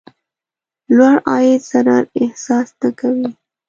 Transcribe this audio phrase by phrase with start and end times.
[0.95, 3.27] لوړ عاید ضرر احساس نه کوي.